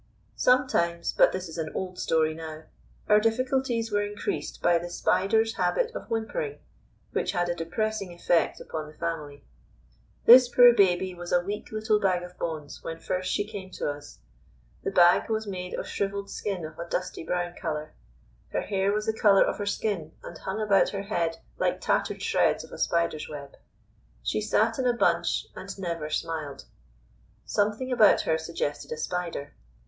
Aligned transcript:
Sometimes 0.35 1.13
(but 1.13 1.31
this 1.31 1.47
is 1.47 1.59
an 1.59 1.69
old 1.75 1.99
story 1.99 2.33
now) 2.33 2.63
our 3.07 3.19
difficulties 3.19 3.91
were 3.91 4.01
increased 4.03 4.59
by 4.59 4.79
the 4.79 4.89
Spider's 4.89 5.57
habit 5.57 5.91
of 5.93 6.07
whimpering, 6.09 6.57
which 7.11 7.33
had 7.33 7.49
a 7.49 7.53
depressing 7.53 8.11
effect 8.11 8.59
upon 8.59 8.87
the 8.87 8.95
family. 8.97 9.43
This 10.25 10.49
poor 10.49 10.73
baby 10.73 11.13
was 11.13 11.31
a 11.31 11.41
weak 11.41 11.71
little 11.71 11.99
bag 11.99 12.23
of 12.23 12.35
bones 12.39 12.83
when 12.83 12.97
first 12.97 13.31
she 13.31 13.45
came 13.45 13.69
to 13.73 13.91
us. 13.91 14.17
The 14.83 14.89
bag 14.89 15.29
was 15.29 15.45
made 15.45 15.75
of 15.75 15.87
shrivelled 15.87 16.31
skin 16.31 16.65
of 16.65 16.79
a 16.79 16.89
dusty 16.89 17.23
brown 17.23 17.53
colour. 17.53 17.93
Her 18.51 18.61
hair 18.61 18.91
was 18.91 19.05
the 19.05 19.13
colour 19.13 19.43
of 19.43 19.59
her 19.59 19.67
skin, 19.67 20.13
and 20.23 20.35
hung 20.35 20.59
about 20.59 20.89
her 20.89 21.03
head 21.03 21.37
like 21.59 21.79
tattered 21.79 22.23
shreds 22.23 22.63
of 22.63 22.71
a 22.71 22.79
spider's 22.79 23.29
web. 23.29 23.55
She 24.23 24.41
sat 24.41 24.79
in 24.79 24.87
a 24.87 24.93
bunch 24.97 25.45
and 25.55 25.77
never 25.77 26.09
smiled. 26.09 26.65
Something 27.45 27.91
about 27.91 28.21
her 28.21 28.39
suggested 28.39 28.91
a 28.91 28.97
spider. 28.97 29.53